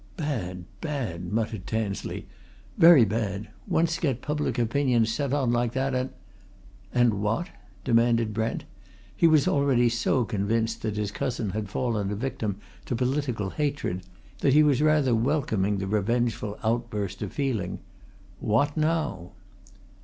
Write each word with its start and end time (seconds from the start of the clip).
"Bad, 0.17 0.65
bad!" 0.81 1.31
muttered 1.31 1.67
Tansley. 1.67 2.25
"Very 2.75 3.05
bad! 3.05 3.49
once 3.67 3.99
get 3.99 4.23
public 4.23 4.57
opinion 4.57 5.05
set 5.05 5.31
on 5.31 5.51
like 5.51 5.73
that, 5.73 5.93
and" 5.93 6.09
"And 6.91 7.21
what?" 7.21 7.49
demanded 7.83 8.33
Brent. 8.33 8.63
He 9.15 9.27
was 9.27 9.47
already 9.47 9.89
so 9.89 10.25
convinced 10.25 10.81
that 10.81 10.97
his 10.97 11.11
cousin 11.11 11.51
had 11.51 11.69
fallen 11.69 12.11
a 12.11 12.15
victim 12.15 12.57
to 12.85 12.95
political 12.95 13.51
hatred 13.51 14.01
that 14.39 14.53
he 14.53 14.63
was 14.63 14.81
rather 14.81 15.13
welcoming 15.13 15.77
the 15.77 15.85
revengeful 15.85 16.57
outburst 16.63 17.21
of 17.21 17.31
feeling. 17.33 17.77
"What, 18.39 18.75
now?" 18.75 19.33